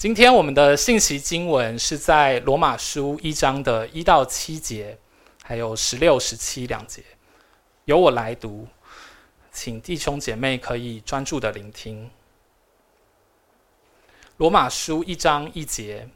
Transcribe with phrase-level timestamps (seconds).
[0.00, 4.96] 今天我们的信息经文是在罗马书一章的一到七节，
[5.42, 7.04] 还有十六、十七两节，
[7.84, 8.66] 由我来读，
[9.52, 12.10] 请弟兄姐妹可以专注的聆听。
[14.38, 16.08] 罗马书一章一节，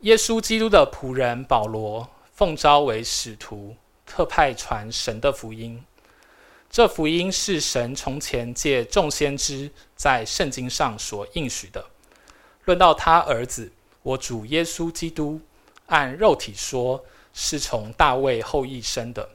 [0.00, 5.80] 耶稣基督的仆人保罗，奉召为使徒，特派传神的福音。
[6.68, 11.89] 这福音是神从前借众先知在圣经上所应许的。
[12.70, 13.68] 论到他儿子，
[14.00, 15.40] 我主耶稣基督，
[15.86, 19.28] 按肉体说，是从大卫后裔生的；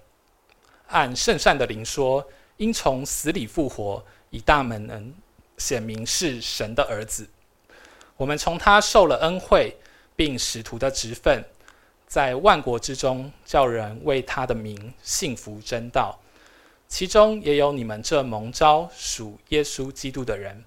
[0.87, 5.13] 按圣善的灵说，因从死里复活，以大门能
[5.57, 7.27] 显明是神的儿子。
[8.15, 9.75] 我们从他受了恩惠，
[10.15, 11.43] 并使徒的职分，
[12.07, 16.17] 在万国之中叫人为他的名信服真道，
[16.87, 20.63] 其中也有你们这蒙召属耶稣基督的人。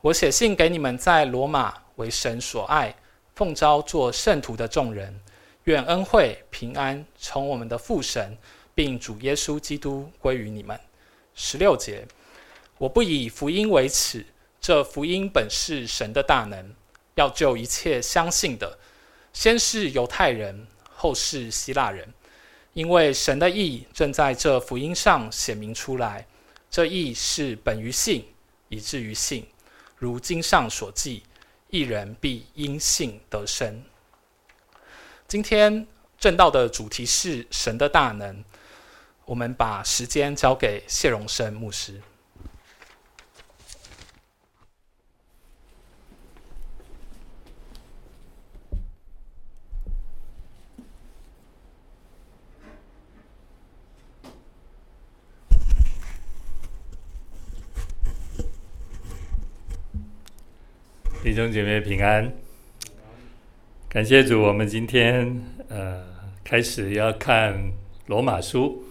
[0.00, 2.96] 我写信给你们在罗马为神所爱、
[3.34, 5.20] 奉召做圣徒的众人，
[5.64, 8.38] 愿恩惠平安从我们的父神，
[8.74, 10.80] 并主耶稣基督归于你们。
[11.34, 12.08] 十六节，
[12.78, 14.24] 我不以福音为耻，
[14.62, 16.74] 这福音本是神的大能，
[17.16, 18.78] 要救一切相信的，
[19.34, 22.08] 先是犹太人，后是希腊人，
[22.72, 26.26] 因为神的意正在这福音上显明出来。
[26.70, 28.24] 这意是本于信，
[28.70, 29.46] 以至于信。
[29.96, 31.22] 如经上所记，
[31.70, 33.82] 一人必因信得生。
[35.26, 35.86] 今天
[36.18, 38.44] 正道的主题是神的大能。
[39.24, 42.00] 我们把时间交给谢荣生牧师。
[61.22, 62.32] 弟兄姐妹平安，
[63.90, 66.02] 感谢主，我们今天呃
[66.42, 67.72] 开始要看
[68.06, 68.84] 罗马书，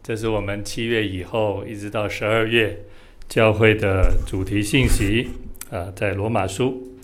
[0.00, 2.84] 这是我们七月以后一直到十二月
[3.28, 5.30] 教会的主题信息
[5.70, 6.96] 啊、呃，在罗马书，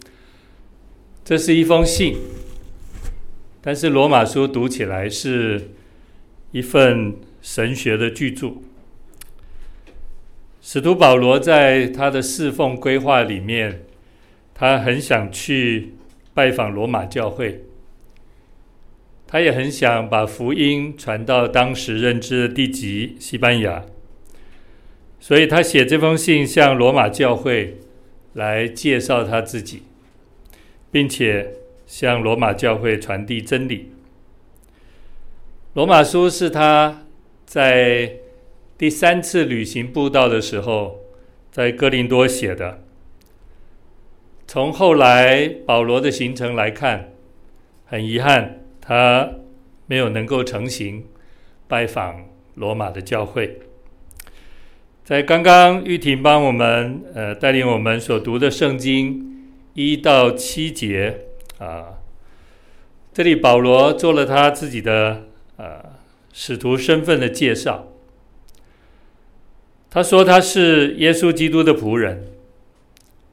[1.25, 2.17] 这是一封信，
[3.61, 5.73] 但是罗马书读起来是
[6.53, 8.53] 一份神学的巨著。
[10.63, 13.83] 使徒保罗在他的侍奉规划里面。
[14.61, 15.95] 他很想去
[16.35, 17.63] 拜访罗马教会，
[19.25, 23.85] 他也很想把福音传到当时任职的地级西班牙，
[25.21, 27.79] 所以他写这封信向罗马教会
[28.33, 29.85] 来介绍他自己，
[30.91, 31.53] 并且
[31.87, 33.93] 向罗马教会传递真理。
[35.75, 37.07] 罗马书是他
[37.47, 38.13] 在
[38.77, 40.99] 第三次旅行布道的时候，
[41.53, 42.88] 在哥林多写的。
[44.51, 47.11] 从后来保罗的行程来看，
[47.85, 49.29] 很遗憾，他
[49.85, 51.05] 没有能够成行
[51.69, 53.61] 拜访罗马的教会。
[55.05, 61.27] 在刚刚玉婷帮我们呃带领我们所读的圣经一到七节
[61.59, 61.99] 啊，
[63.13, 65.25] 这里保罗做了他自己的
[65.59, 65.85] 呃
[66.33, 67.89] 使徒身份的介绍。
[69.91, 72.29] 他说他是耶稣基督的仆人，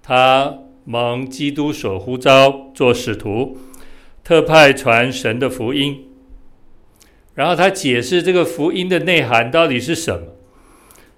[0.03, 0.59] 他。
[0.87, 3.57] 蒙基督所呼召做使徒，
[4.23, 6.05] 特派传神的福音。
[7.33, 10.27] 然后他解释这个福音的内涵到底是什么。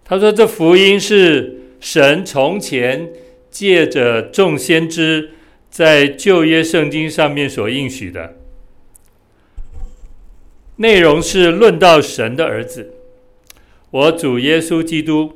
[0.05, 3.09] 他说：“这福音是神从前
[3.51, 5.31] 借着众先知
[5.69, 8.37] 在旧约圣经上面所应许的，
[10.77, 12.93] 内容是论到神的儿子，
[13.91, 15.33] 我主耶稣基督，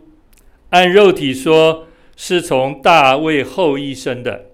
[0.69, 4.52] 按肉体说。”是从大卫后裔生的，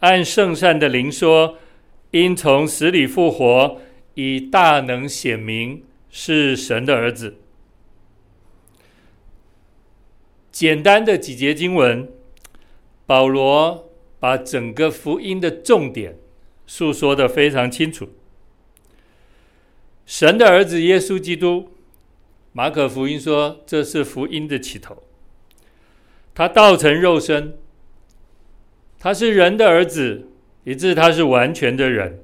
[0.00, 1.56] 按圣善的灵说，
[2.12, 3.80] 因从死里复活，
[4.14, 7.36] 以大能显明是神的儿子。
[10.50, 12.08] 简单的几节经文，
[13.06, 16.18] 保罗把整个福音的重点
[16.66, 18.10] 述说的非常清楚。
[20.04, 21.70] 神的儿子耶稣基督，
[22.52, 25.02] 马可福音说，这是福音的起头。
[26.34, 27.58] 他道成肉身，
[28.98, 30.28] 他是人的儿子，
[30.64, 32.18] 以致他是完全的人；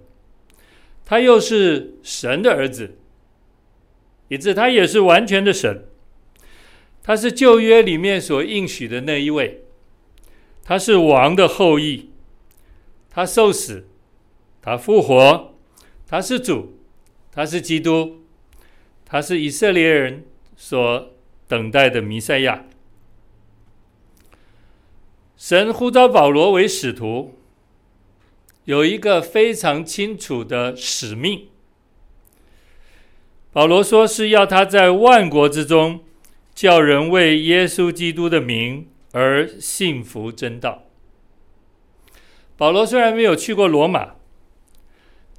[1.05, 2.97] 他又是神的儿子，
[4.29, 5.85] 以致他也是完全的神。
[7.03, 9.62] 他是旧约里面所应许的那一位，
[10.64, 12.11] 他是王的后裔，
[13.08, 13.87] 他受死，
[14.61, 15.55] 他复活，
[16.06, 16.81] 他是主，
[17.31, 18.25] 他是基督，
[19.05, 20.25] 他是以色列人
[20.56, 21.14] 所
[21.47, 22.64] 等待的弥赛亚。
[25.37, 27.35] 神呼召保罗为使徒，
[28.65, 31.49] 有一个非常清楚的使命。
[33.53, 36.00] 保罗说是要他在万国之中，
[36.55, 40.85] 叫人为耶稣基督的名而信服真道。
[42.56, 44.15] 保罗虽然没有去过罗马，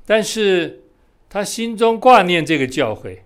[0.05, 0.83] 但是
[1.27, 3.23] 他心中挂念这个教会，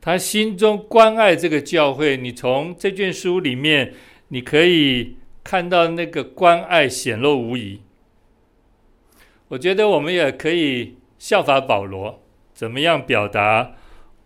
[0.00, 2.16] 他心中关爱这个教会。
[2.16, 3.94] 你从这卷书里面，
[4.28, 5.17] 你可以
[5.48, 7.80] 看到那个关爱显露无遗。
[9.48, 12.22] 我觉得我们也可以效法保罗，
[12.52, 13.72] 怎么样表达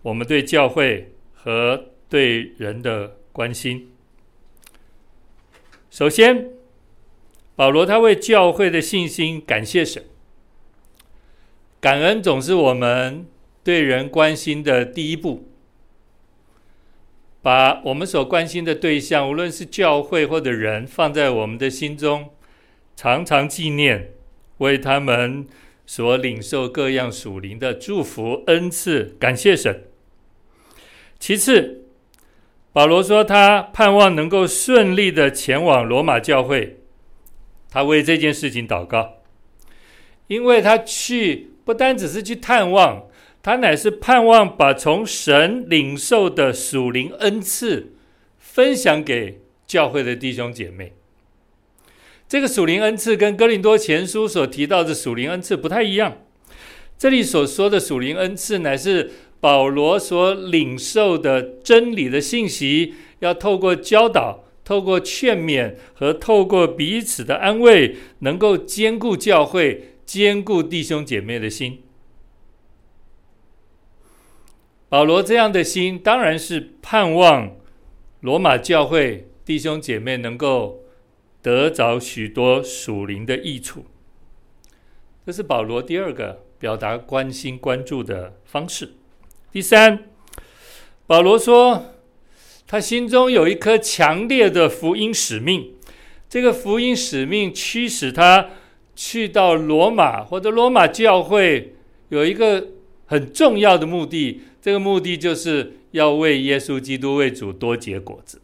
[0.02, 3.92] 我们对教会和对人的关心。
[5.90, 6.50] 首先。
[7.54, 10.02] 保罗他为教会的信心感谢神，
[11.80, 13.26] 感恩总是我们
[13.62, 15.51] 对人关心的第一步。
[17.42, 22.30] 把我们所关心的对象，无论是教会或者人，放在我们的心中，
[22.94, 24.12] 常常纪念，
[24.58, 25.44] 为他们
[25.84, 29.84] 所领受各样属灵的祝福恩赐，感谢神。
[31.18, 31.86] 其次，
[32.72, 36.78] 保罗说他盼望能够顺利的前往罗马教会。
[37.68, 39.22] 他为这件事情祷告，
[40.26, 43.06] 因为他去不单只是去探望，
[43.42, 47.92] 他乃是盼望把从神领受的属灵恩赐
[48.38, 50.92] 分享给教会的弟兄姐妹。
[52.28, 56.18] 这个属灵恩赐跟哥林多前书所提到的属灵恩赐不太一样。
[56.96, 59.10] 这里所说的属灵恩赐，乃是
[59.40, 64.44] 保罗所领受的真理的信息，要透过教导。
[64.64, 71.80] 透过劝勉和透过彼此的安慰，能够坚固教会、坚固弟兄姐妹的心。
[74.92, 77.56] 保罗这样的心，当然是盼望
[78.20, 80.82] 罗马教会弟兄姐妹能够
[81.40, 83.86] 得着许多属灵的益处。
[85.24, 88.92] 这是保罗第二个表达关心、关注的方式。
[89.50, 90.10] 第三，
[91.06, 91.86] 保罗说。
[92.66, 95.74] 他心中有一颗强烈的福音使命，
[96.26, 98.48] 这个福音使命驱使他
[98.96, 101.74] 去到罗马或者罗马教会，
[102.08, 102.68] 有一个
[103.04, 108.40] 很重要的目的，这个目的就是要为耶稣基督为主多结果子。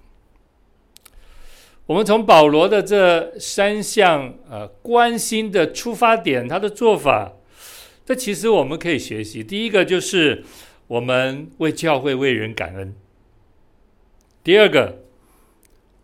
[1.86, 7.34] 我们从保罗的这三项呃关心的出发点，他的做法，
[8.04, 9.44] 这其实我们可以学习。
[9.44, 10.44] 第一个就是
[10.88, 12.94] 我们为教会为人感恩。
[14.42, 15.04] 第二个，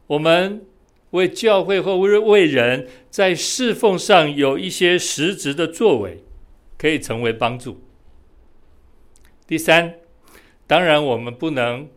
[0.06, 0.64] 我们
[1.10, 6.22] 为教会或为为人在侍奉上有一些实质的作为，
[6.78, 7.82] 可以成为帮助。
[9.46, 9.96] 第三，
[10.66, 11.88] 当然我们不能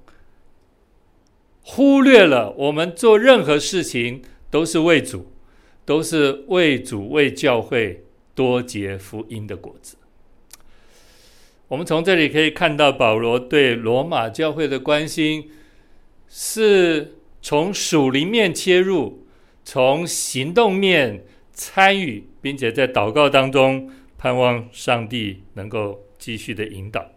[1.61, 5.31] 忽略了，我们做任何事情都是为主，
[5.85, 9.97] 都是为主为教会多结福音的果子。
[11.67, 15.51] 我们从这里可以看到保罗对罗马教会的关心。
[16.29, 19.25] 是从属灵面切入，
[19.63, 21.23] 从行动面
[21.53, 27.09] 参与，并且在祷告当中盼望上帝能够继续的引导。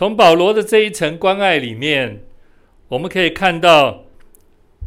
[0.00, 2.22] 从保罗的这一层关爱里面，
[2.88, 4.06] 我们可以看到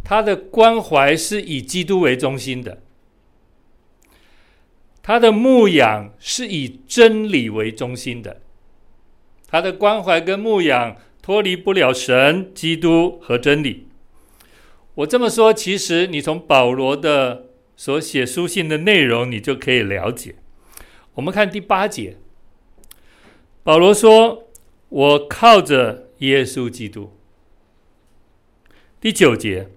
[0.03, 2.81] 他的关怀是以基督为中心的，
[5.03, 8.41] 他的牧养是以真理为中心的，
[9.47, 10.97] 他的关怀跟牧养。
[11.21, 13.87] 脱离不了神、基督和真理。
[14.95, 17.45] 我这么说，其实你从保罗的
[17.77, 20.35] 所写书信的内容，你就可以了解。
[21.13, 22.17] 我们看第八节，
[23.63, 24.42] 保罗说
[24.93, 27.17] ：“我靠着耶稣基督。”
[29.01, 29.69] 第九节，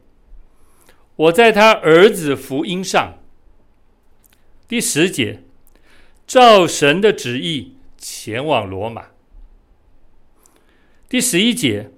[1.16, 3.18] 我在他儿子福音上。
[4.68, 5.42] 第十节，
[6.26, 9.06] 照神的旨意前往罗马。
[11.08, 11.90] 第十一节，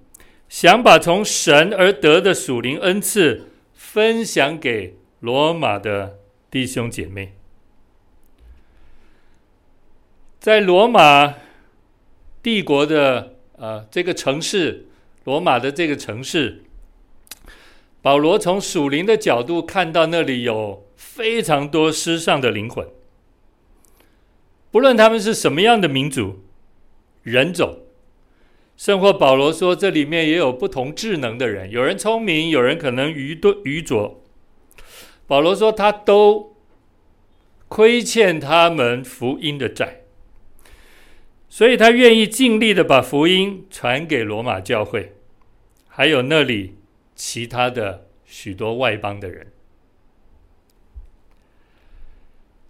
[0.48, 6.20] 想把从神而得的属灵恩赐分享给罗马的
[6.50, 7.34] 弟兄姐妹。
[10.38, 11.34] 在罗马
[12.42, 14.87] 帝国的呃这个城市，
[15.25, 16.64] 罗马的这个城市，
[18.00, 22.87] 保罗从属灵的角度看到那里有非常多失丧的灵魂，
[24.71, 26.40] 不论他们是什么样的民族、
[27.23, 27.80] 人种。
[28.76, 34.23] 甚或保罗说，这里面也有不同智能的人，有人聪明，有人可能愚钝愚拙。
[35.26, 36.57] 保罗说，他都
[37.66, 40.02] 亏欠他们福音的债，
[41.48, 45.14] 所以他愿意尽力的把福音传给罗马教会，
[45.88, 46.76] 还有那里
[47.14, 49.52] 其他的许多外邦的人。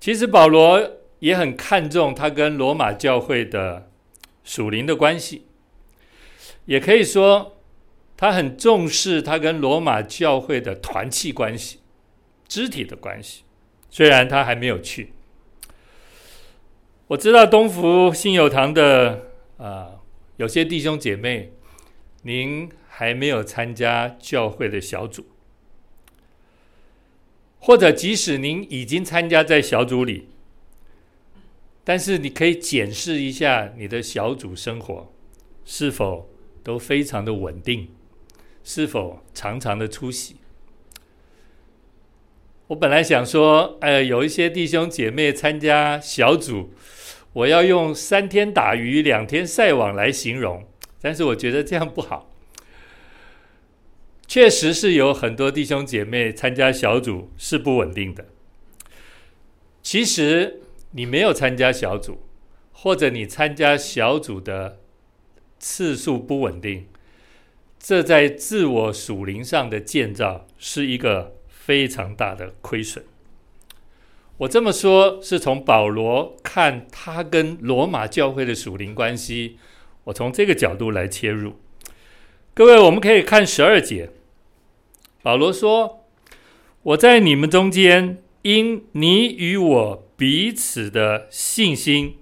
[0.01, 3.91] 其实保罗也很看重他跟罗马教会的
[4.45, 5.47] 属灵的关系，
[6.67, 7.59] 也可以说
[8.17, 11.81] 他很重视他跟罗马教会的团契关系、
[12.47, 13.43] 肢体的关系。
[13.91, 15.13] 虽然他还没有去，
[17.09, 20.03] 我知道东福信友堂的啊、
[20.37, 21.53] 有些弟兄姐妹，
[22.23, 25.25] 您还没有参加教会的小组。
[27.59, 30.29] 或者，即使您已经参加在小组里，
[31.83, 35.11] 但是你可以检视一下你的小组生活
[35.65, 36.29] 是否
[36.63, 37.89] 都非常的稳定，
[38.63, 40.37] 是否常常的出席。
[42.67, 46.71] 我本来想说，呃，有一些弟兄姐妹参加小组，
[47.39, 50.67] 我要用三天打鱼两天晒网来形容，
[51.01, 52.33] 但是我觉得这样不好。
[54.27, 58.27] 确实是有很多弟兄姐妹参加小组是不稳定的。
[59.83, 62.19] 其实你没有参加小组，
[62.73, 64.81] 或者你参加小组的
[65.61, 66.89] 次数不稳定，
[67.79, 73.05] 这在自我属灵上的建造是一个非常大的亏损。
[74.39, 79.57] 我这么说，是从保罗看他跟罗马教会的属灵关系，
[80.05, 81.55] 我从这个角度来切入。
[82.55, 84.11] 各位，我们可以看十二节。
[85.23, 86.05] 保罗说
[86.83, 92.19] ：“我在你们中间，因你与我彼此的信心，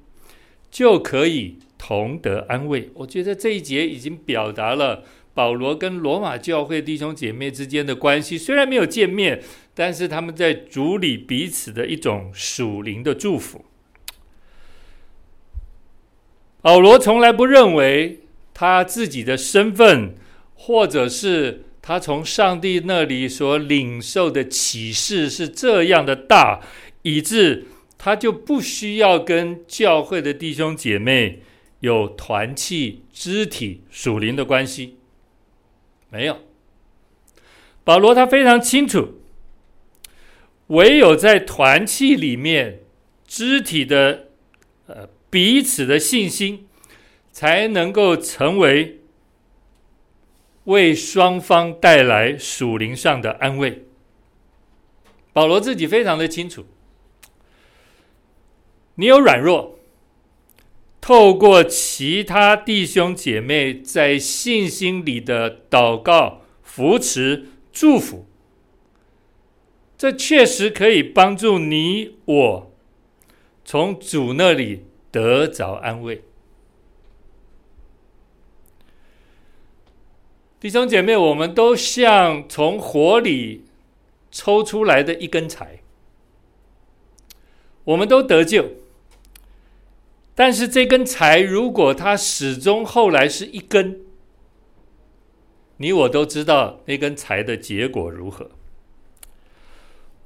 [0.70, 5.04] 就可以同得安慰。”我觉得这一节已经表达了
[5.36, 8.38] 保罗跟罗马教会弟兄姐妹之间的关系。
[8.38, 9.42] 虽然没有见面，
[9.74, 13.66] 但是他们在主里彼此的一种属灵的祝福。
[16.62, 18.20] 保罗从来不认为
[18.54, 20.14] 他自己的身份，
[20.54, 21.62] 或者是。
[21.88, 26.60] 他从上帝那里所领受的启示是这样的大，
[27.02, 27.66] 以致
[27.96, 31.42] 他就不需要跟教会的弟兄姐妹
[31.78, 34.96] 有团契、肢体、属灵的关系。
[36.16, 36.38] 没有，
[37.84, 39.20] 保罗他非常清楚，
[40.68, 42.80] 唯有在团契里面，
[43.26, 44.28] 肢体的
[44.86, 46.66] 呃彼此的信心，
[47.30, 49.00] 才能够成为。
[50.66, 53.84] 为双方带来属灵上的安慰。
[55.32, 56.66] 保罗自己非常的清楚，
[58.96, 59.75] 你有软弱，
[61.06, 68.26] 透过其他弟兄姐妹在信心里的祷告、扶持、祝福，
[69.96, 72.72] 这确实可以帮助你我
[73.64, 76.24] 从主那里得着安慰。
[80.58, 83.62] 弟兄姐妹，我们都像从火里
[84.32, 85.78] 抽出来的一根柴，
[87.84, 88.68] 我们都得救。
[90.36, 94.02] 但是这根柴，如果它始终后来是一根，
[95.78, 98.50] 你我都知道那根柴的结果如何。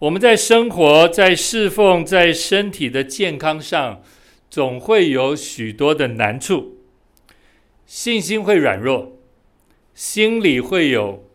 [0.00, 4.02] 我们在生活、在侍奉、在身体的健康上，
[4.50, 6.78] 总会有许多的难处，
[7.86, 9.16] 信心会软弱。
[9.94, 11.28] 心里会有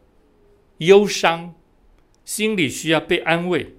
[0.80, 1.54] 忧伤，
[2.26, 3.76] 心里需要被安慰。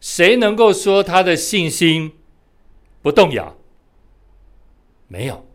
[0.00, 2.12] 谁能够说他的信心
[3.02, 3.56] 不动摇？
[5.08, 5.46] 没有。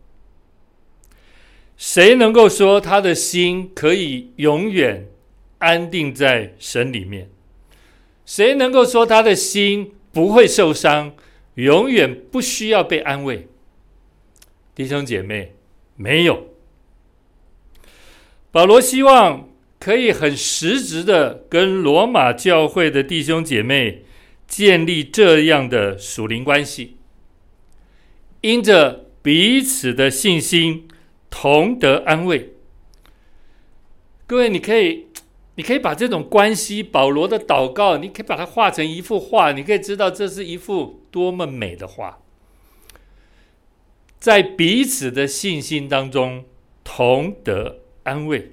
[1.76, 5.08] 谁能够说他的心可以永远
[5.58, 7.30] 安定在神里面？
[8.24, 11.14] 谁能够说他的心不会受伤，
[11.54, 13.46] 永远不需要被安慰？
[14.74, 15.54] 弟兄姐妹，
[15.96, 16.48] 没有。
[18.50, 24.04] 保罗希望可以很实质的跟罗马教会的弟兄姐妹
[24.48, 26.95] 建立这样的属灵关系，
[28.40, 30.88] 因着彼此的信心
[31.30, 32.54] 同得安慰。
[34.26, 35.06] 各位，你可以，
[35.56, 42.20] 你可以把这种关系，保罗的祷告，你可以把它画成一幅画，你可以知道这是一幅多么美的画，
[44.18, 46.44] 在彼此的信心当中
[46.84, 47.80] 同得。
[48.06, 48.52] 安慰。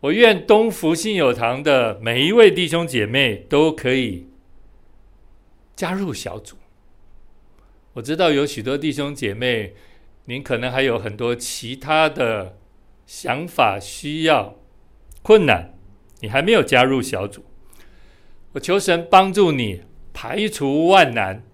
[0.00, 4.27] 我愿东福信友堂的每一位弟兄姐妹都可以
[5.78, 6.56] 加入小组。
[7.92, 9.76] 我知道有许多弟兄姐妹，
[10.24, 12.58] 您可能还有很多其他的
[13.06, 14.56] 想法、需要、
[15.22, 15.78] 困难，
[16.18, 17.44] 你还没有加入小组。
[18.54, 19.82] 我求神帮助你
[20.12, 21.44] 排除万难，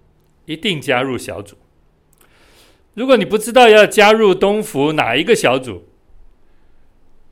[0.45, 1.57] 一定加入小组。
[2.95, 5.83] 如果你不知道要加入东福哪一个小组，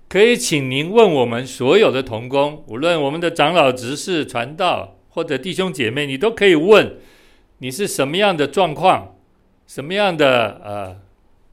[0.07, 6.97] 可以请您问我们所有的同工，无论我们的长老、执事、传道或者弟兄姐妹，你都可以问，
[7.59, 9.15] 你是什么样的状况，
[9.67, 10.99] 什么样的呃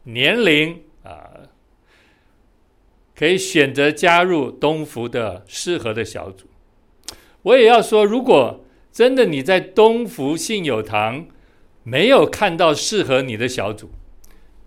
[0.05, 1.49] 年龄啊、呃，
[3.15, 6.47] 可以选择加入东福的适合的小组。
[7.43, 11.27] 我也要说，如果真的你在东福信友堂
[11.83, 13.91] 没有看到适合你的小组，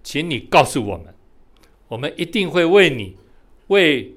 [0.03, 1.13] 请你告诉我们，
[1.87, 3.17] 我们一定会为你。
[3.67, 4.13] 为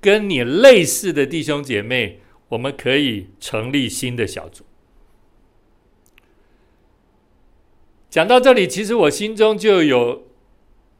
[0.00, 4.64] 跟你类似的弟兄姐妹，我们可以成立新的小组。
[8.10, 10.26] 讲到这里，其实我心中就有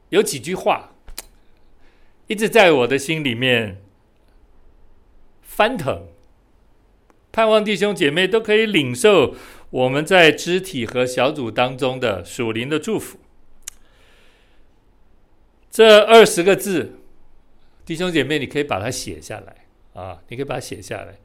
[0.09, 0.95] 有几句话，
[2.27, 3.81] 一直在我的心里面
[5.41, 6.07] 翻腾，
[7.31, 9.35] 盼望弟兄姐妹都可以领受
[9.71, 13.17] 我们在肢体和小组当中的属灵的祝福。
[15.71, 16.95] 这二十个字。
[17.85, 19.65] 弟兄姐妹，你可以把它写下来
[19.99, 20.21] 啊！
[20.27, 21.17] 你可以把它写下来。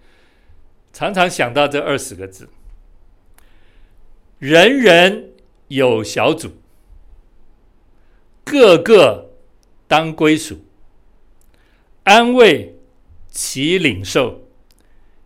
[0.95, 2.49] 常常想到这二十个字：
[4.39, 5.33] 人人
[5.69, 6.53] 有小组，
[8.45, 9.33] 个个
[9.87, 10.65] 当归属，
[12.05, 12.77] 安慰
[13.29, 14.49] 其领受，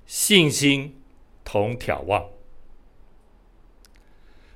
[0.06, 0.96] 信心
[1.44, 2.24] 同眺望。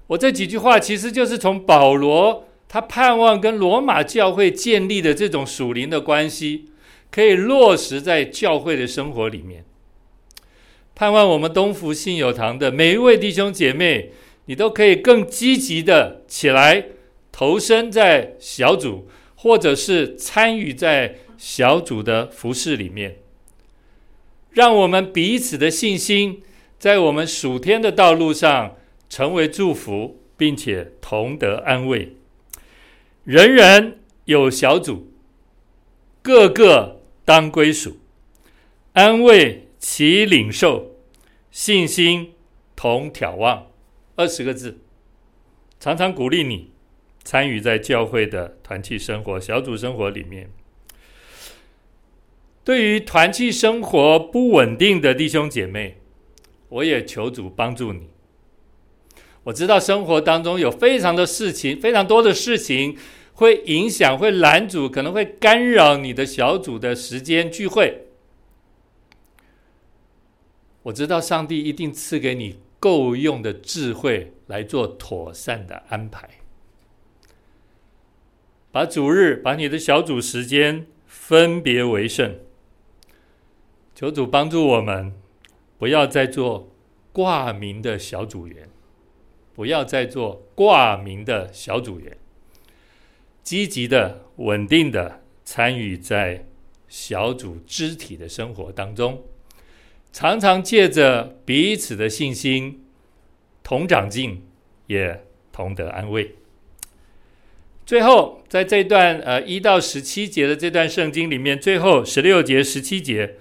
[0.08, 6.70] 我这几句话其实就是从保罗他盼望跟罗马教会建立的这种属灵的关系。
[7.10, 9.66] 可以落实在教会的生活里面。
[10.94, 14.12] 盼望我们东福信友堂的每一位弟兄姐妹，
[14.46, 16.86] 你都可以更积极的起来，
[17.30, 23.16] 投身在小组，或者是参与在小组的服事里面。
[24.50, 26.42] 让我们彼此的信心，
[26.78, 28.76] 在我们属天的道路上
[29.08, 32.16] 成为祝福，并且同得安慰。
[33.24, 35.08] 人人有小组，
[36.22, 36.98] 个个。
[37.24, 37.98] 当归属，
[38.94, 40.92] 安慰齐领受，
[41.50, 42.34] 信心
[42.76, 43.66] 同眺望，
[44.14, 44.78] 二十个字，
[45.80, 46.70] 常常鼓励你
[47.24, 50.48] 参与在教会的团契生活、小组生活里面。
[52.62, 55.98] 对于团契生活不稳定的弟兄姐妹，
[56.68, 58.08] 我也求主帮助你。
[59.42, 62.96] 我知道生活当中有非常的事情，非常多的事情。
[63.34, 68.06] 会影响、会拦阻、可能会干扰你的小组的时间聚会。
[70.84, 76.28] 我知道上帝一定赐给你够用的智慧来做妥善的安排，
[78.72, 82.38] 把主日、把你的小组时间分别为圣。
[83.94, 85.14] 求主帮助我们，
[85.78, 86.72] 不要再做
[87.12, 88.68] 挂名的小组员，
[89.54, 92.16] 不要再做挂名的小组员。
[93.44, 96.46] 积极的、稳定的参与在
[96.88, 99.22] 小组肢体的生活当中，
[100.12, 102.84] 常常借着彼此的信心
[103.62, 104.42] 同长进，
[104.86, 106.34] 也同得安慰。
[107.84, 113.36] 最后，在这段呃一到十七节的这段圣经里面，最后十六节、十七节，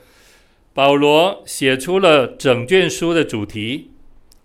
[0.74, 3.92] 保罗写出了整卷书的主题：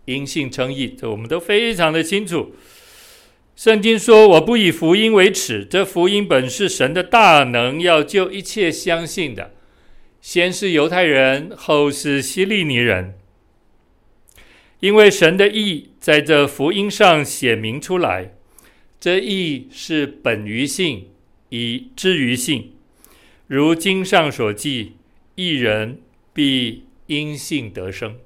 [0.04, 0.94] 因信称义。
[0.98, 2.54] 这我们都非常的清楚。
[3.56, 9.52] 圣经说：“我不以福音为耻，这福音本是神的大能，要救一切相信的，
[10.26, 13.16] 先是犹太人，后是希利尼人。
[14.80, 18.34] 因为神的意在这福音上显明出来，
[18.98, 21.10] 这意是本于信，
[21.50, 22.72] 以至于信。
[23.46, 24.94] 如经上所记，
[25.36, 26.00] 一人
[26.32, 28.16] 必因信得生。”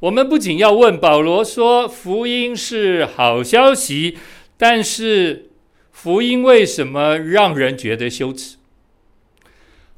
[0.00, 4.16] 我们不仅要问保罗说福音是好消息，
[4.56, 5.50] 但是
[5.92, 8.56] 福音为什么让人觉得羞耻？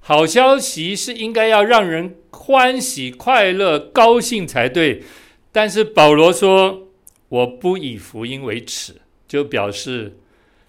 [0.08, 5.02] 好消息是应该要让人欢喜、快乐、高兴才对，
[5.50, 6.92] 但是保罗说
[7.28, 10.16] 我不以福音为耻，就表示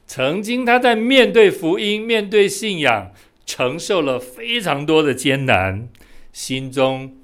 [0.07, 3.11] 曾经他在面对福音、面对信仰，
[3.45, 5.87] 承受了非常多的艰难，
[6.33, 7.15] 心中。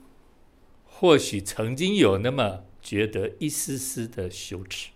[0.85, 4.89] 或许曾经有那么觉得一丝丝的羞耻。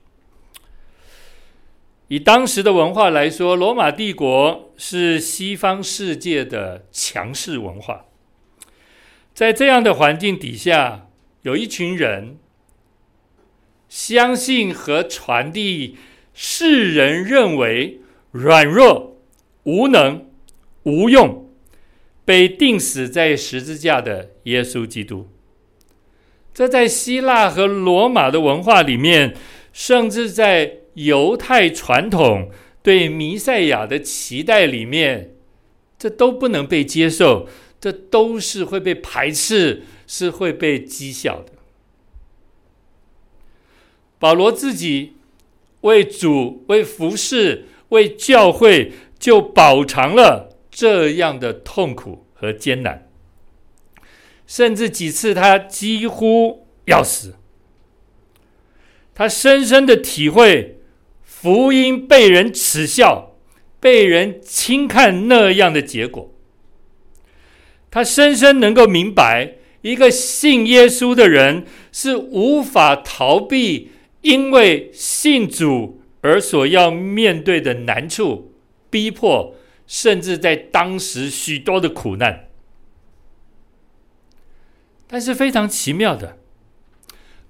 [2.10, 8.06] 以当时的文化来说，罗马帝国是西方世界的强势文化。
[9.34, 11.08] 在这样的环境底下，
[11.42, 12.38] 有一群人
[13.90, 15.98] 相信和传递
[16.34, 18.00] 世人认为
[18.32, 19.18] 软弱、
[19.64, 20.30] 无能、
[20.84, 21.50] 无用，
[22.24, 25.30] 被钉死在十字架的耶稣基督。
[26.54, 29.36] 这在希腊和罗马的文化里面，
[29.72, 32.50] 甚至在犹太传统
[32.82, 35.36] 对弥赛亚的期待里面，
[36.00, 37.48] 这都不能被接受，
[37.80, 41.52] 这都是会被排斥，是会被讥笑的。
[44.18, 45.18] 保罗自己
[45.82, 53.08] 为主、为服侍、为教会，就饱尝了这样的痛苦和艰难，
[54.48, 57.36] 甚至几次他几乎要死。
[59.14, 60.77] 他深深的体会
[61.40, 63.36] 福音被人耻笑、
[63.80, 66.34] 被人轻看那样的结果。
[67.92, 78.54] 他深深能够明白，一个信耶稣的人是无法逃避因为信主而所要面对的难处、
[78.90, 82.48] 逼迫，甚至在当时许多的苦难。
[85.06, 86.40] 但是非常奇妙的，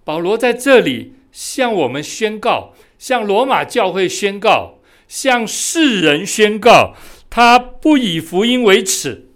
[0.04, 1.14] 保罗在这里。
[1.30, 6.96] 向我们宣告，向罗马教会宣告，向世人宣告，
[7.30, 9.30] 他不以福音为耻。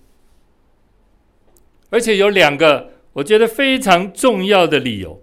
[1.90, 5.22] 而且有两个我觉得非常重要的理由。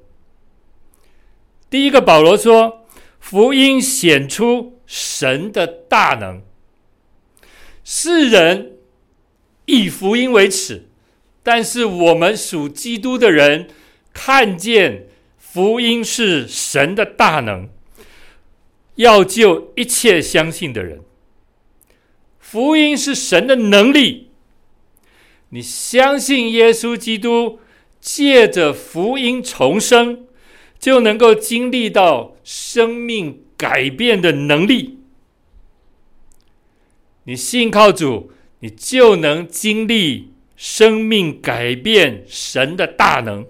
[1.71, 2.87] 第一个，保罗说，
[3.19, 6.43] 福音显出神的大能，
[7.85, 8.73] 世人
[9.67, 10.89] 以福音为耻，
[11.43, 13.69] 但是我们属基督的人
[14.13, 15.07] 看见。
[15.51, 17.71] 福音是神的大能，
[18.99, 21.01] 要救一切相信的人。
[22.39, 24.31] 福音是神的能力，
[25.51, 27.61] 你相信耶稣基督，
[28.01, 30.27] 借着福音重生，
[30.79, 34.99] 就能够经历到生命改变的能力。
[37.25, 43.47] 你信靠主，你就能经历生命改变神的大能。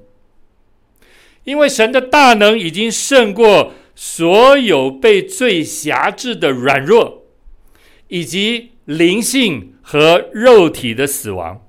[1.45, 7.25] 因为神的大能已经胜过所有被罪辖制的软弱，
[8.07, 11.67] 以及灵性和肉体的死亡。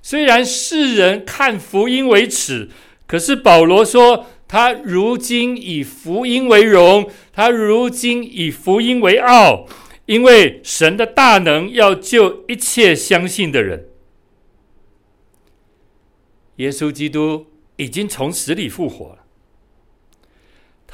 [0.00, 2.68] 虽然世人看福音为耻，
[3.08, 9.66] 可是保罗说，他如今以福音为荣，他如今以福音为傲，
[10.06, 13.88] 因为神的大能要救一切相信的人。
[16.58, 17.46] 耶稣基督。
[17.76, 19.23] 已经从死里复活了。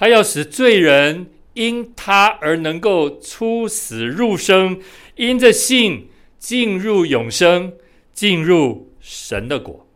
[0.01, 4.81] 他要使罪人因他而能够出死入生，
[5.17, 6.09] 因着信
[6.39, 7.75] 进入永生，
[8.15, 9.87] 进入神的国。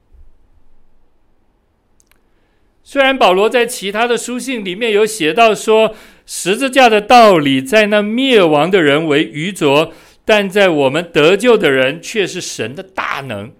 [2.83, 5.95] 虽然保罗在其他的书信里面有写到说，
[6.27, 9.91] 十字架的道理在那灭亡的人为愚拙，
[10.27, 13.51] 但在我们得救的人却是神的大能。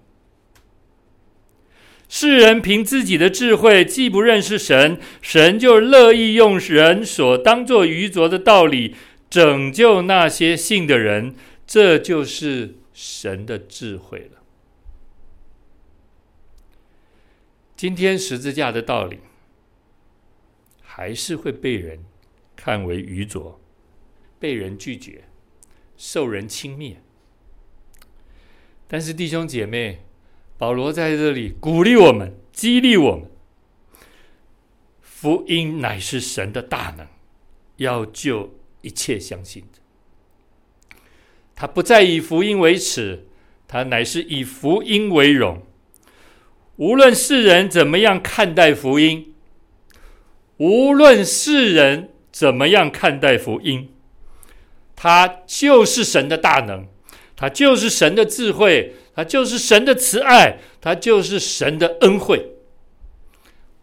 [2.17, 8.95] 世人凭自己的智慧，既不认识神，神就乐意用人所当作愚拙的道理
[9.29, 11.35] 拯救那些信的人，
[11.67, 14.45] 这就是神的智慧了。
[17.75, 19.19] 今天十字架的道理
[20.83, 22.05] 还是会被人
[22.55, 23.61] 看为愚拙，
[24.39, 25.25] 被人拒绝，
[25.97, 26.99] 受人轻蔑。
[28.87, 30.05] 但是弟兄姐妹。
[30.65, 33.29] 保罗在这里鼓励我们，激励我们。
[35.03, 37.07] 福音乃是神的大能，
[37.77, 40.97] 要救一切相信的。
[41.55, 43.27] 他不再以福音为耻，
[43.69, 45.63] 他乃是以福音为荣。
[46.77, 49.35] 无论世人怎么样看待福音，
[50.57, 53.91] 无论世人怎么样看待福音，
[54.97, 56.87] 他就是神的大能，
[57.37, 58.95] 他就是神的智慧。
[59.15, 62.51] 他就是神的慈爱，他就是神的恩惠。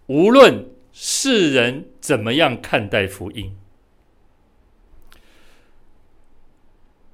[0.08, 3.56] 无论世人怎么样看待福音，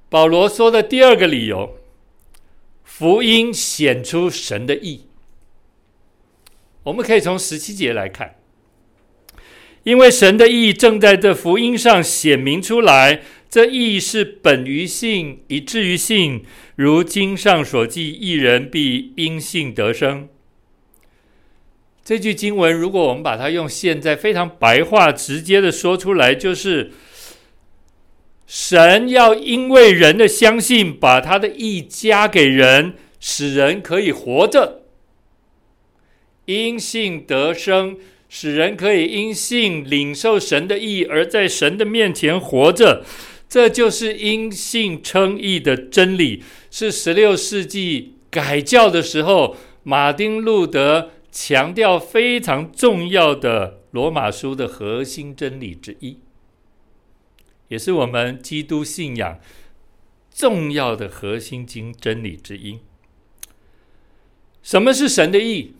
[0.08, 1.78] 保罗说的第二个理由，
[2.82, 5.06] 福音显出神的义。
[6.84, 8.37] 我们可以从十七节来看，
[9.88, 13.22] 因为神的义正在这福音上显明出来。
[13.48, 16.44] 这义是本于信，以至于信。
[16.76, 20.28] 如经上所记，一人必因信得生。
[22.04, 26.90] 这句经文，如果我们把它用现在非常白话、直接的说出来，就是
[28.46, 34.82] 神要因为人的相信，把他的义加给人，使人可以活着。
[36.44, 37.96] 因信得生，
[38.28, 43.04] 使人可以因信领受神的义，而在神的面前活着。
[43.48, 56.18] 这就是因信称义的真理，是十六世纪改教的时候，马丁路德强调非常重要的罗马书的核心真理之一，
[57.68, 59.40] 也是我们基督信仰
[60.30, 62.80] 重要的核心经真理之一。
[64.62, 65.72] 什么是神的义？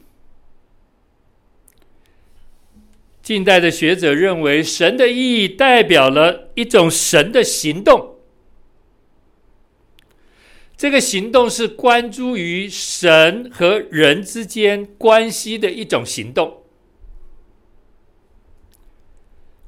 [3.29, 8.15] 近代的学者认为，神的意义代表了一种神的行动。
[10.79, 16.63] 这个行动是关注于神和人之间关系的一种行动。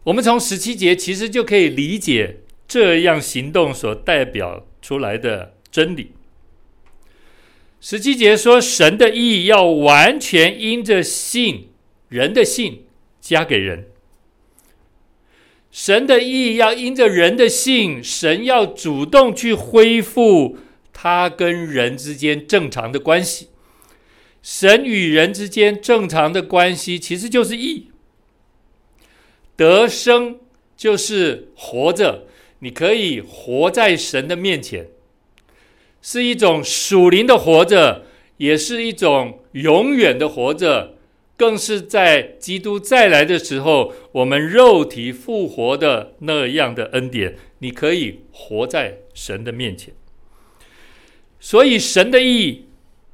[0.05, 6.13] 我们从十七节其实就可以理解这样行动所代表出来的真理。
[7.79, 11.69] 十七节说，神的意义要完全因着信，
[12.09, 12.87] 人的信
[13.31, 13.87] 加给人。
[15.71, 20.59] 神的义要因着人的信，神要主动去恢复。
[20.93, 23.49] 他跟人之间正常的关系，
[24.43, 27.91] 神与人之间正常的关系，其实就是义。
[29.57, 30.41] 得生
[30.77, 32.27] 就是活着，
[32.59, 34.89] 你可以活在神的面前，
[36.03, 38.05] 是一种属灵的活着，
[38.39, 40.97] 也是一种永远的活着，
[41.41, 49.95] 更是在基督再来的时候，我们肉体复活的那样的恩典，你可以活在神的面前。
[51.39, 52.67] 所以，神的意义，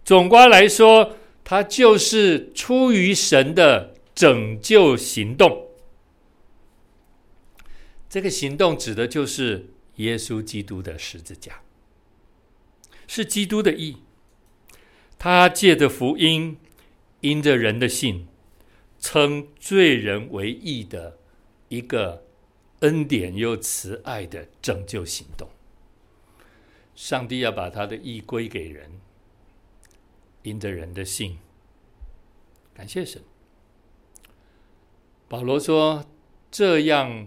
[0.05, 5.69] 总括来说，它就是出于神的拯救行动。
[8.09, 9.67] 这个行动指的就是
[9.99, 11.61] 耶稣基督的十字架，
[13.07, 13.99] 是基督的义。
[15.17, 16.57] 他借着福音，
[17.21, 18.27] 因着人的信，
[18.99, 21.19] 称罪人为义的
[21.69, 22.25] 一个
[22.81, 25.49] 恩典又慈爱的拯救行动。
[26.95, 29.01] 上帝要把他的义归给人，
[30.43, 31.39] 因着人的信，
[32.73, 33.23] 感谢神。
[35.29, 36.07] 保罗说
[36.51, 37.27] ：“这样，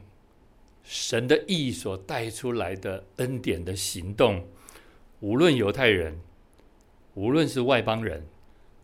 [0.83, 4.47] 神的义所带出来的恩典的行动，
[5.19, 6.19] 无论犹太人，
[7.13, 8.25] 无论是外邦人，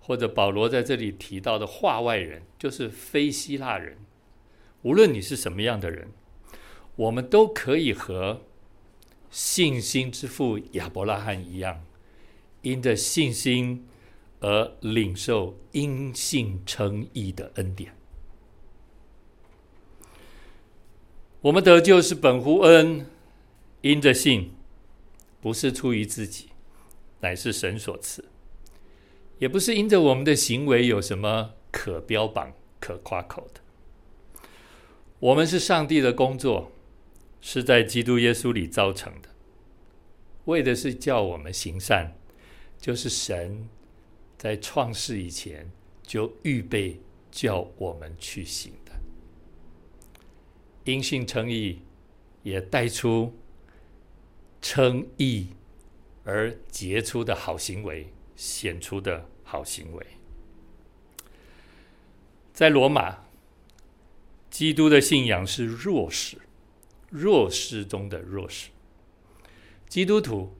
[0.05, 3.97] 或者保罗在这里提到的话外人，就是非希腊人，
[4.83, 6.09] 无论你是什么样的人，
[6.95, 8.41] 我们都可以和。”
[9.31, 11.83] 信心之父亚伯拉罕一样，
[12.61, 13.85] 因着信心
[14.39, 17.93] 而领受因信称义的恩典。
[21.41, 23.07] 我们得救是本乎恩，
[23.81, 24.53] 因着信，
[25.41, 26.51] 不是出于自己，
[27.19, 28.23] 乃是神所赐；
[29.39, 33.61] 也不是因着我们的行为有什么可标榜、可夸口的。
[35.19, 36.71] 我们是上帝的工作。
[37.47, 39.29] 是在基督耶稣里造成的，
[40.45, 42.11] 为的是叫我们行善，
[42.79, 43.69] 就是神
[44.35, 45.71] 在创世以前
[46.01, 48.91] 就预备叫我们去行的。
[50.85, 51.81] 因信称义，
[52.41, 53.31] 也带出
[54.59, 55.49] 称义
[56.23, 60.05] 而结出的好行为，显出的好行为。
[62.53, 63.25] 在罗马，
[64.49, 66.37] 基督的信仰是弱势。
[67.11, 68.71] 弱势中的弱势，
[69.87, 70.53] 基督徒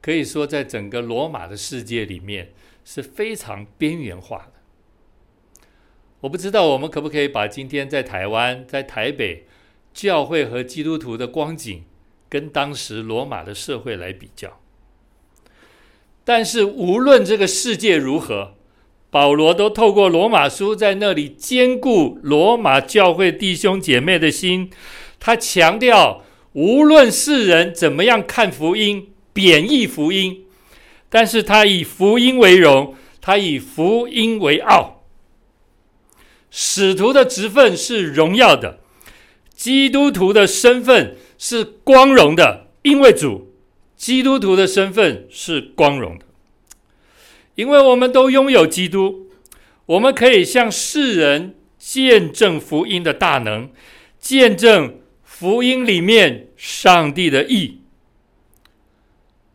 [0.00, 2.52] 可以说在整个罗马的世界里面
[2.84, 4.52] 是非常边缘化的。
[6.20, 9.46] 我不知道我们可不可以把今天在台湾、在台北
[9.92, 11.84] 教会和基督徒的光景
[12.28, 14.61] 跟当时罗马的社会来比较。
[16.24, 18.54] 但是无论这个世界如何，
[19.10, 24.70] 保罗都透过罗马书在那里兼顾罗马教会弟兄姐妹的心。
[25.20, 30.44] 他强调，无论世人怎么样看福音、贬义福音，
[31.08, 35.04] 但是他以福音为荣，他以福音为傲。
[36.50, 38.80] 使徒的职分是荣耀的，
[39.54, 43.51] 基督徒的身份是光荣的，因为主，
[44.02, 46.24] 基督徒的身份是光荣的，
[47.54, 49.30] 因为我们都拥有基督，
[49.86, 53.70] 我们可以向世人见证福音的大能，
[54.18, 54.98] 见证。
[55.22, 57.80] 福音里面，上帝的意，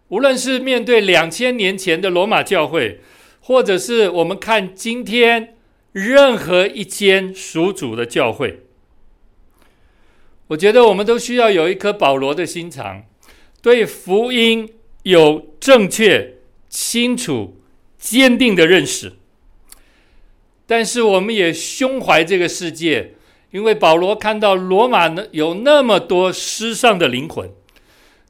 [0.07, 3.01] 无论是面对两千年前的罗马教会，
[3.41, 5.55] 或者是我们看今天
[5.91, 8.61] 任何一间属主的教会，
[10.47, 13.05] 我觉得我们都需要有一颗保罗的心肠，
[13.67, 14.69] 对福音
[15.03, 16.35] 有正确、
[16.69, 17.57] 清楚、
[17.99, 19.11] 坚定的认识。
[20.65, 23.15] 但是，我们也胸怀这个世界。
[23.51, 27.49] 因为保罗看到罗马呢有那么多失丧的灵魂，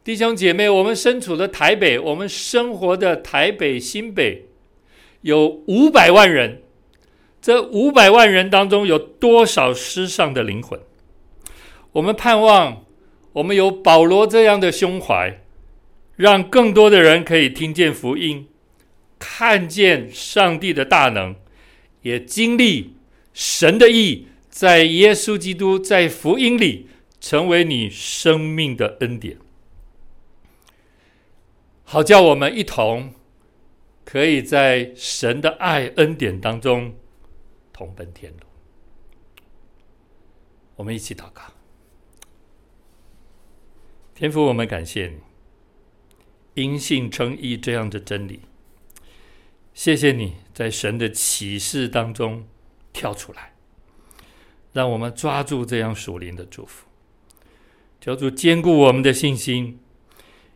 [0.03, 4.45] 弟兄姐妹，我们身处的台北，我们生活的台北新北，
[5.21, 6.63] 有五百万人，
[7.39, 10.79] 这五百万人当中有多少失丧的灵魂？
[11.91, 12.85] 我们盼望
[13.37, 15.41] 我们有保罗这样的胸怀，
[16.15, 18.47] 让更多的人可以听见福音，
[19.19, 21.35] 看见上帝的大能，
[22.01, 22.95] 也经历
[23.33, 29.37] 神的意，在耶稣基督在福音里成为你生命的恩典，
[31.83, 33.13] 好叫我们一同
[34.03, 36.95] 可以在神的爱恩典当中
[37.71, 38.47] 同奔天路。
[40.77, 41.43] 我们一起祷告，
[44.17, 45.17] 天父，我们感谢你。
[46.55, 48.39] 因信称义这样的真理，
[49.75, 52.47] 谢谢你在神的启示当中
[52.91, 53.53] 跳出来，
[54.73, 56.87] 让我们抓住这样属灵的祝福，
[58.01, 59.77] 求主坚固我们的信心，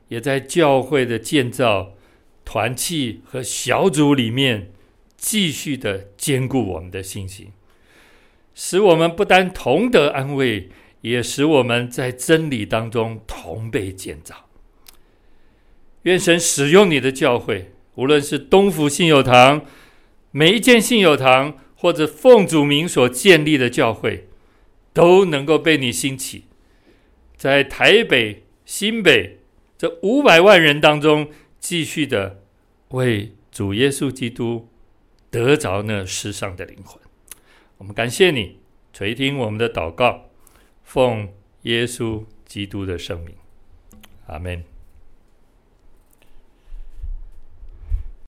[0.07, 1.93] 也在教会的建造、
[2.43, 4.71] 团契和小组里面
[5.15, 7.51] 继续的坚固我们的信心，
[8.55, 14.47] 使我们不单同得安慰，也使我们在真理当中同被建造。
[16.03, 19.65] 愿神使用你的教会，无论是东福信友堂、
[20.31, 24.27] 每一间信友堂，或者奉主名所建立的教会，
[24.93, 26.45] 都能够被你兴起，
[27.35, 29.39] 在台北、新北
[29.77, 32.43] 这五百万人当中，继续的
[32.89, 34.69] 为主耶稣基督
[35.29, 36.99] 得着那世上的灵魂。
[37.77, 38.59] 我们感谢你
[38.93, 40.30] 垂听我们的祷告，
[40.93, 43.33] 奉耶稣基督的圣名，
[44.27, 44.70] 阿门。